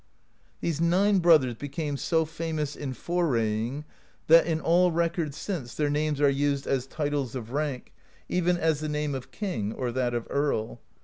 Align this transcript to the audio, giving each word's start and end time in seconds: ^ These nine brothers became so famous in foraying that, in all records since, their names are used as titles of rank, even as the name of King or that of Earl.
^ 0.01 0.03
These 0.61 0.81
nine 0.81 1.19
brothers 1.19 1.53
became 1.53 1.95
so 1.95 2.25
famous 2.25 2.75
in 2.75 2.93
foraying 2.93 3.85
that, 4.25 4.47
in 4.47 4.59
all 4.59 4.91
records 4.91 5.37
since, 5.37 5.75
their 5.75 5.91
names 5.91 6.19
are 6.19 6.27
used 6.27 6.65
as 6.65 6.87
titles 6.87 7.35
of 7.35 7.51
rank, 7.51 7.93
even 8.27 8.57
as 8.57 8.79
the 8.79 8.89
name 8.89 9.13
of 9.13 9.29
King 9.29 9.71
or 9.71 9.91
that 9.91 10.15
of 10.15 10.25
Earl. 10.27 10.79